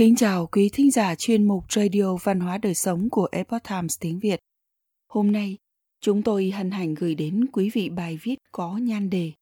[0.00, 3.98] Kính chào quý thính giả chuyên mục Radio Văn hóa Đời Sống của Epoch Times
[4.00, 4.40] tiếng Việt.
[5.08, 5.56] Hôm nay,
[6.00, 9.32] chúng tôi hân hạnh gửi đến quý vị bài viết có nhan đề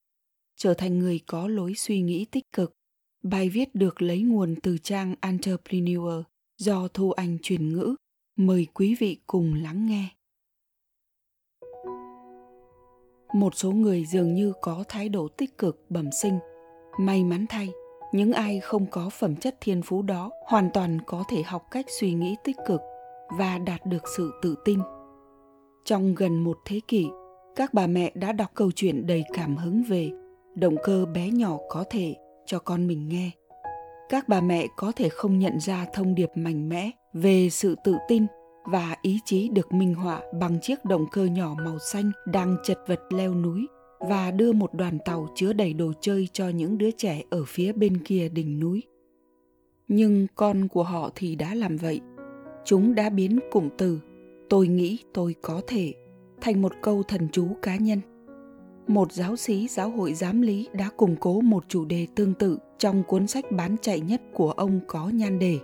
[0.55, 2.71] Trở thành người có lối suy nghĩ tích cực.
[3.23, 6.23] Bài viết được lấy nguồn từ trang Entrepreneur
[6.57, 7.95] do Thu Anh truyền ngữ.
[8.35, 10.09] Mời quý vị cùng lắng nghe.
[13.33, 16.39] Một số người dường như có thái độ tích cực bẩm sinh.
[16.99, 17.69] May mắn thay,
[18.11, 21.85] những ai không có phẩm chất thiên phú đó hoàn toàn có thể học cách
[21.99, 22.81] suy nghĩ tích cực
[23.37, 24.79] và đạt được sự tự tin.
[25.85, 27.07] Trong gần một thế kỷ,
[27.55, 30.11] các bà mẹ đã đọc câu chuyện đầy cảm hứng về
[30.55, 33.31] động cơ bé nhỏ có thể cho con mình nghe.
[34.09, 37.95] Các bà mẹ có thể không nhận ra thông điệp mạnh mẽ về sự tự
[38.07, 38.25] tin
[38.65, 42.77] và ý chí được minh họa bằng chiếc động cơ nhỏ màu xanh đang chật
[42.87, 43.67] vật leo núi
[43.99, 47.71] và đưa một đoàn tàu chứa đầy đồ chơi cho những đứa trẻ ở phía
[47.71, 48.83] bên kia đỉnh núi.
[49.87, 52.01] Nhưng con của họ thì đã làm vậy.
[52.65, 53.99] Chúng đã biến cụm từ,
[54.49, 55.93] tôi nghĩ tôi có thể,
[56.41, 57.99] thành một câu thần chú cá nhân.
[58.87, 62.57] Một giáo sĩ giáo hội giám lý đã củng cố một chủ đề tương tự
[62.77, 65.59] trong cuốn sách bán chạy nhất của ông có nhan đề,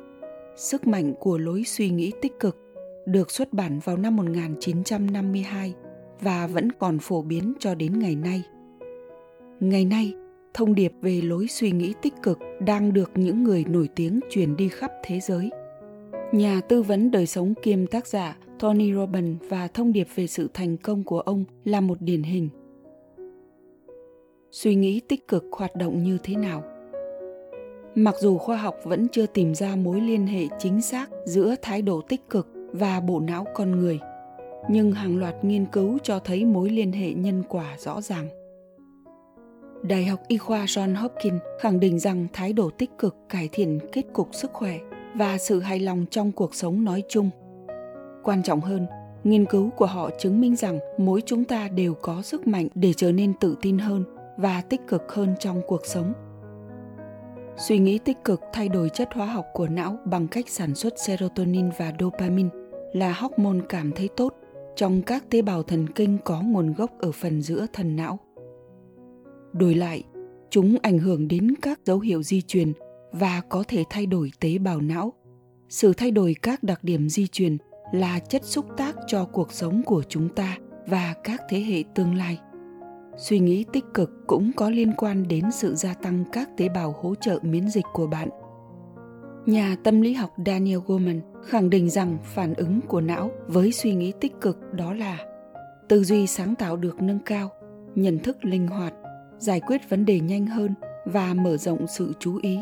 [0.56, 2.58] Sức mạnh của lối suy nghĩ tích cực
[3.06, 5.74] được xuất bản vào năm 1952
[6.22, 8.44] và vẫn còn phổ biến cho đến ngày nay.
[9.60, 10.14] Ngày nay,
[10.54, 14.56] thông điệp về lối suy nghĩ tích cực đang được những người nổi tiếng truyền
[14.56, 15.50] đi khắp thế giới.
[16.32, 20.50] Nhà tư vấn đời sống kiêm tác giả Tony Robbins và thông điệp về sự
[20.54, 22.50] thành công của ông là một điển hình.
[24.52, 26.64] Suy nghĩ tích cực hoạt động như thế nào?
[27.96, 31.82] Mặc dù khoa học vẫn chưa tìm ra mối liên hệ chính xác giữa thái
[31.82, 34.00] độ tích cực và bộ não con người–
[34.70, 38.28] nhưng hàng loạt nghiên cứu cho thấy mối liên hệ nhân quả rõ ràng.
[39.84, 43.80] Đại học Y khoa John Hopkins khẳng định rằng thái độ tích cực cải thiện
[43.92, 44.80] kết cục sức khỏe
[45.16, 47.30] và sự hài lòng trong cuộc sống nói chung.
[48.24, 48.86] Quan trọng hơn,
[49.24, 52.94] nghiên cứu của họ chứng minh rằng mỗi chúng ta đều có sức mạnh để
[52.94, 54.04] trở nên tự tin hơn
[54.38, 56.14] và tích cực hơn trong cuộc sống.
[57.58, 60.94] Suy nghĩ tích cực thay đổi chất hóa học của não bằng cách sản xuất
[61.00, 62.50] serotonin và dopamine
[62.94, 64.34] là hormone cảm thấy tốt
[64.76, 68.20] trong các tế bào thần kinh có nguồn gốc ở phần giữa thần não.
[69.54, 70.04] Đổi lại,
[70.50, 72.74] chúng ảnh hưởng đến các dấu hiệu di truyền
[73.12, 75.14] và có thể thay đổi tế bào não.
[75.70, 77.58] Sự thay đổi các đặc điểm di truyền
[77.94, 82.16] là chất xúc tác cho cuộc sống của chúng ta và các thế hệ tương
[82.16, 82.40] lai.
[83.18, 86.96] Suy nghĩ tích cực cũng có liên quan đến sự gia tăng các tế bào
[87.02, 88.30] hỗ trợ miễn dịch của bạn–
[89.46, 93.94] Nhà tâm lý học Daniel Goleman khẳng định rằng phản ứng của não với suy
[93.96, 95.26] nghĩ tích cực đó là
[95.88, 97.50] tư duy sáng tạo được nâng cao,
[97.96, 98.94] nhận thức linh hoạt,
[99.38, 100.74] giải quyết vấn đề nhanh hơn
[101.06, 102.60] và mở rộng sự chú ý.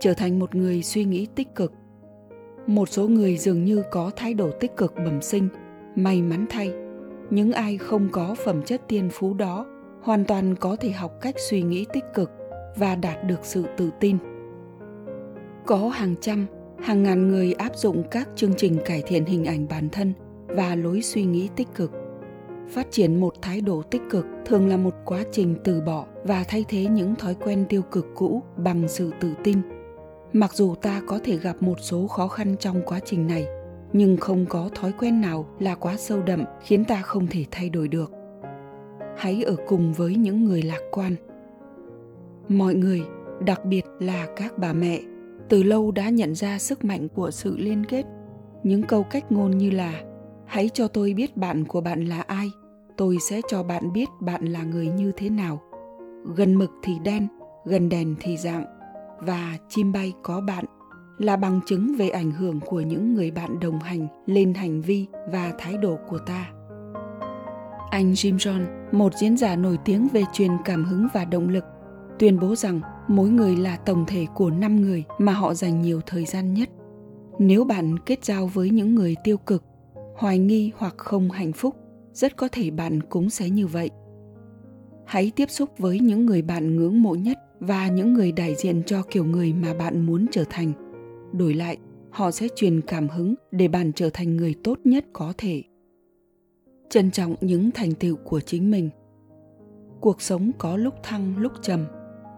[0.00, 1.72] Trở thành một người suy nghĩ tích cực.
[2.66, 5.48] Một số người dường như có thái độ tích cực bẩm sinh,
[5.96, 6.72] may mắn thay.
[7.30, 9.66] Những ai không có phẩm chất tiên phú đó
[10.02, 12.30] hoàn toàn có thể học cách suy nghĩ tích cực
[12.76, 14.18] và đạt được sự tự tin
[15.68, 16.46] có hàng trăm,
[16.82, 20.12] hàng ngàn người áp dụng các chương trình cải thiện hình ảnh bản thân
[20.46, 21.92] và lối suy nghĩ tích cực.
[22.68, 26.44] Phát triển một thái độ tích cực thường là một quá trình từ bỏ và
[26.48, 29.58] thay thế những thói quen tiêu cực cũ bằng sự tự tin.
[30.32, 33.46] Mặc dù ta có thể gặp một số khó khăn trong quá trình này,
[33.92, 37.70] nhưng không có thói quen nào là quá sâu đậm khiến ta không thể thay
[37.70, 38.12] đổi được.
[39.16, 41.14] Hãy ở cùng với những người lạc quan.
[42.48, 43.02] Mọi người,
[43.46, 45.00] đặc biệt là các bà mẹ
[45.48, 48.04] từ lâu đã nhận ra sức mạnh của sự liên kết.
[48.62, 50.02] Những câu cách ngôn như là
[50.46, 52.50] hãy cho tôi biết bạn của bạn là ai
[52.96, 55.60] tôi sẽ cho bạn biết bạn là người như thế nào.
[56.36, 57.28] Gần mực thì đen
[57.64, 58.64] gần đèn thì dạng
[59.20, 60.64] và chim bay có bạn
[61.18, 65.06] là bằng chứng về ảnh hưởng của những người bạn đồng hành lên hành vi
[65.32, 66.50] và thái độ của ta.
[67.90, 71.64] Anh Jim John, một diễn giả nổi tiếng về truyền cảm hứng và động lực,
[72.18, 76.00] tuyên bố rằng mỗi người là tổng thể của năm người mà họ dành nhiều
[76.06, 76.70] thời gian nhất.
[77.38, 79.64] Nếu bạn kết giao với những người tiêu cực,
[80.16, 81.76] hoài nghi hoặc không hạnh phúc,
[82.12, 83.90] rất có thể bạn cũng sẽ như vậy.
[85.06, 88.82] Hãy tiếp xúc với những người bạn ngưỡng mộ nhất và những người đại diện
[88.86, 90.72] cho kiểu người mà bạn muốn trở thành.
[91.32, 91.76] Đổi lại,
[92.10, 95.62] họ sẽ truyền cảm hứng để bạn trở thành người tốt nhất có thể.
[96.90, 98.90] Trân trọng những thành tựu của chính mình.
[100.00, 101.84] Cuộc sống có lúc thăng, lúc trầm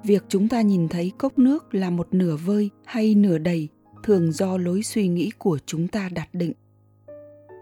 [0.04, 3.68] việc chúng ta nhìn thấy cốc nước là một nửa vơi hay nửa đầy
[4.02, 6.52] thường do lối suy nghĩ của chúng ta đặt định.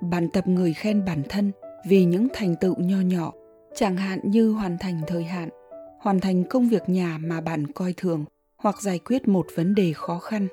[0.02, 1.52] Bạn tập người khen bản thân
[1.88, 3.32] vì những thành tựu nho nhỏ,
[3.74, 5.48] chẳng hạn như hoàn thành thời hạn,
[6.00, 8.24] hoàn thành công việc nhà mà bạn coi thường
[8.56, 10.48] hoặc giải quyết một vấn đề khó khăn.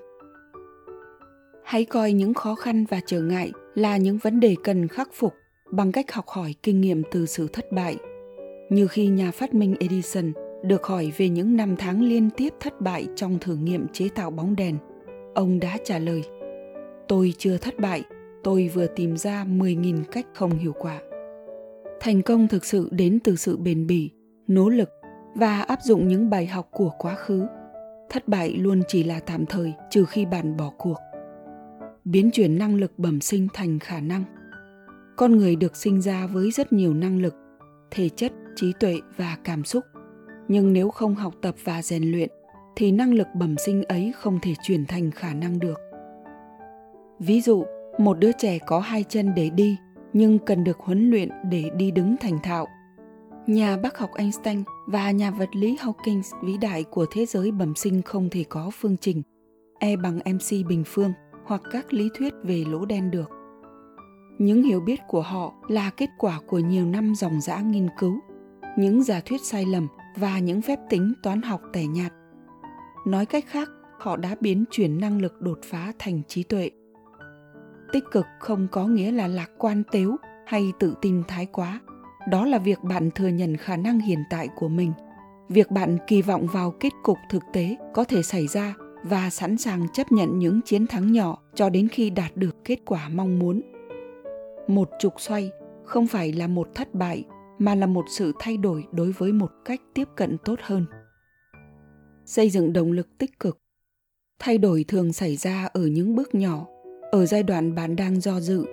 [1.63, 5.33] Hãy coi những khó khăn và trở ngại là những vấn đề cần khắc phục
[5.71, 7.97] bằng cách học hỏi kinh nghiệm từ sự thất bại.
[8.69, 10.33] Như khi nhà phát minh edison
[10.67, 14.31] được hỏi về những năm tháng liên tiếp thất bại trong thử nghiệm chế tạo
[14.31, 14.77] bóng đèn
[15.35, 16.23] ông đã trả lời
[17.07, 18.03] tôi chưa thất bại
[18.45, 21.01] tôi vừa tìm ra 10.000 cách không hiệu quả.
[21.99, 24.11] Thành công thực sự đến từ sự bền bỉ,
[24.47, 24.89] nỗ lực
[25.35, 27.45] và áp dụng những bài học của quá khứ.
[28.09, 30.97] Thất bại luôn chỉ là tạm thời trừ khi bạn bỏ cuộc.
[32.03, 34.23] Biến chuyển năng lực bẩm sinh thành khả năng.
[35.17, 37.35] Con người được sinh ra với rất nhiều năng lực,
[37.91, 39.83] thể chất, trí tuệ và cảm xúc.
[40.47, 42.29] Nhưng nếu không học tập và rèn luyện
[42.75, 45.79] thì năng lực bẩm sinh ấy không thể chuyển thành khả năng được.
[47.19, 47.63] Ví dụ,
[47.97, 49.77] một đứa trẻ có hai chân để đi
[50.13, 52.67] nhưng cần được huấn luyện để đi đứng thành thạo
[53.47, 57.75] nhà bác học einstein và nhà vật lý hawking vĩ đại của thế giới bẩm
[57.75, 59.21] sinh không thể có phương trình
[59.79, 61.13] e bằng mc bình phương
[61.45, 63.29] hoặc các lý thuyết về lỗ đen được
[64.37, 68.19] những hiểu biết của họ là kết quả của nhiều năm dòng dã nghiên cứu
[68.77, 72.13] những giả thuyết sai lầm và những phép tính toán học tẻ nhạt.
[73.05, 73.69] Nói cách khác,
[73.99, 76.71] họ đã biến chuyển năng lực đột phá thành trí tuệ.
[77.91, 80.15] Tích cực không có nghĩa là lạc quan tếu
[80.45, 81.79] hay tự tin thái quá.
[82.29, 84.91] Đó là việc bạn thừa nhận khả năng hiện tại của mình.
[85.49, 88.73] Việc bạn kỳ vọng vào kết cục thực tế có thể xảy ra
[89.03, 92.79] và sẵn sàng chấp nhận những chiến thắng nhỏ cho đến khi đạt được kết
[92.85, 93.61] quả mong muốn.
[94.67, 95.51] Một trục xoay
[95.83, 97.23] không phải là một thất bại
[97.59, 100.85] mà là một sự thay đổi đối với một cách tiếp cận tốt hơn.
[102.25, 103.59] Xây dựng động lực tích cực.
[104.39, 106.65] Thay đổi thường xảy ra ở những bước nhỏ,
[107.11, 108.65] ở giai đoạn bạn đang do dự.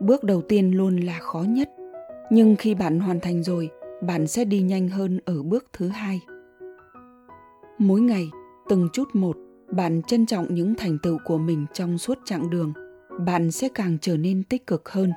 [0.00, 1.70] Bước đầu tiên luôn là khó nhất,
[2.30, 3.70] nhưng khi bạn hoàn thành rồi,
[4.02, 6.20] bạn sẽ đi nhanh hơn ở bước thứ hai.
[7.78, 8.30] Mỗi ngày,
[8.68, 9.36] từng chút một,
[9.70, 12.72] bạn trân trọng những thành tựu của mình trong suốt chặng đường.
[13.26, 15.12] Bạn sẽ càng trở nên tích cực hơn,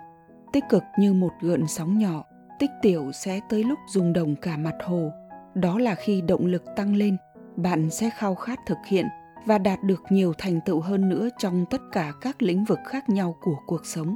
[0.53, 2.23] tích cực như một gợn sóng nhỏ
[2.59, 5.11] tích tiểu sẽ tới lúc rung động cả mặt hồ.
[5.53, 7.17] Đó là khi động lực tăng lên,
[7.55, 9.05] bạn sẽ khao khát thực hiện
[9.45, 13.09] và đạt được nhiều thành tựu hơn nữa trong tất cả các lĩnh vực khác
[13.09, 14.15] nhau của cuộc sống.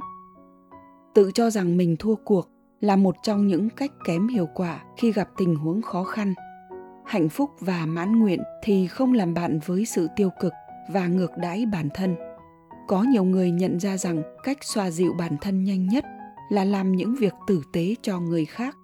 [1.14, 2.48] Tự cho rằng mình thua cuộc
[2.80, 6.34] là một trong những cách kém hiệu quả khi gặp tình huống khó khăn.
[7.04, 10.52] Hạnh phúc và mãn nguyện thì không làm bạn với sự tiêu cực
[10.92, 12.16] và ngược đãi bản thân.
[12.88, 16.04] Có nhiều người nhận ra rằng cách xoa dịu bản thân nhanh nhất
[16.48, 18.76] là làm những việc tử tế cho người khác.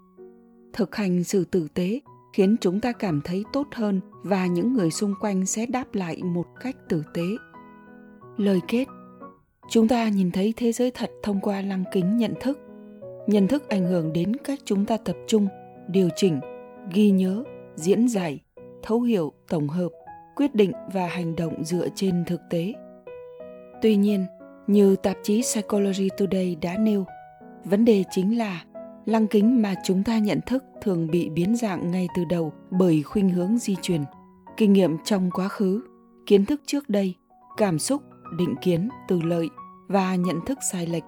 [0.72, 2.00] Thực hành sự tử tế
[2.32, 6.22] khiến chúng ta cảm thấy tốt hơn và những người xung quanh sẽ đáp lại
[6.22, 7.22] một cách tử tế.
[8.36, 8.84] Lời kết.
[9.68, 12.58] Chúng ta nhìn thấy thế giới thật thông qua lăng kính nhận thức.
[13.26, 15.48] Nhận thức ảnh hưởng đến cách chúng ta tập trung,
[15.88, 16.40] điều chỉnh,
[16.94, 17.44] ghi nhớ,
[17.76, 18.40] diễn giải,
[18.82, 19.88] thấu hiểu, tổng hợp,
[20.36, 22.74] quyết định và hành động dựa trên thực tế.
[23.82, 24.24] Tuy nhiên,
[24.66, 27.04] như tạp chí psychology today đã nêu
[27.64, 28.64] vấn đề chính là
[29.04, 33.02] lăng kính mà chúng ta nhận thức thường bị biến dạng ngay từ đầu bởi
[33.02, 34.04] khuynh hướng di truyền.
[34.56, 35.82] Kinh nghiệm trong quá khứ,
[36.26, 37.14] kiến thức trước đây,
[37.56, 38.02] cảm xúc,
[38.38, 39.48] định kiến, từ lợi
[39.88, 41.04] và nhận thức sai lệch.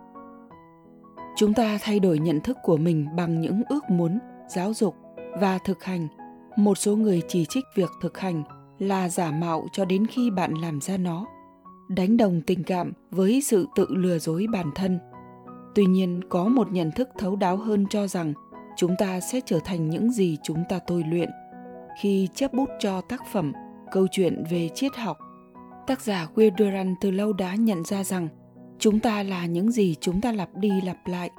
[1.36, 4.18] Chúng ta thay đổi nhận thức của mình bằng những ước muốn,
[4.48, 4.94] giáo dục
[5.40, 6.08] và thực hành.
[6.56, 8.42] Một số người chỉ trích việc thực hành
[8.78, 11.26] là giả mạo cho đến khi bạn làm ra nó.
[11.88, 14.98] Đánh đồng tình cảm với sự tự lừa dối bản thân
[15.74, 18.32] tuy nhiên, có một nhận thức thấu đáo hơn cho rằng
[18.76, 21.30] chúng ta sẽ trở thành những gì chúng ta tôi luyện.
[22.00, 23.52] Khi chép bút cho tác phẩm,
[23.92, 25.18] câu chuyện về triết học,
[25.86, 28.28] tác giả Will từ lâu đã nhận ra rằng
[28.78, 31.30] chúng ta là những gì chúng ta lặp đi lặp lại.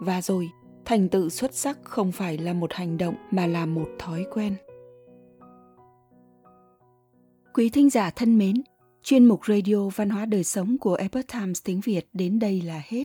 [0.00, 0.50] Và rồi,
[0.84, 4.56] thành tựu xuất sắc không phải là một hành động mà là một thói quen.
[7.54, 8.62] Quý thính giả thân mến,
[9.02, 12.82] chuyên mục radio văn hóa đời sống của epoch times tiếng việt đến đây là
[12.84, 13.04] hết